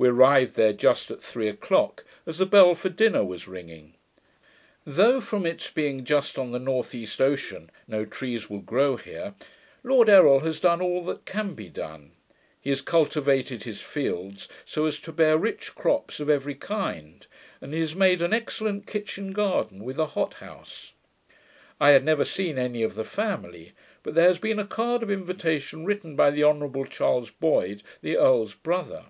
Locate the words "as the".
2.24-2.46